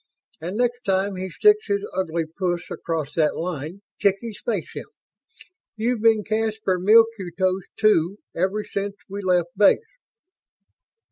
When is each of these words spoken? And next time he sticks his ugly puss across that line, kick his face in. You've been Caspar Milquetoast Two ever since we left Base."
And 0.41 0.57
next 0.57 0.81
time 0.83 1.15
he 1.15 1.29
sticks 1.29 1.67
his 1.67 1.85
ugly 1.95 2.25
puss 2.25 2.71
across 2.71 3.13
that 3.13 3.37
line, 3.37 3.83
kick 3.99 4.15
his 4.19 4.41
face 4.41 4.71
in. 4.75 4.85
You've 5.77 6.01
been 6.01 6.23
Caspar 6.23 6.79
Milquetoast 6.79 7.67
Two 7.77 8.17
ever 8.35 8.63
since 8.63 8.95
we 9.07 9.21
left 9.21 9.55
Base." 9.55 9.77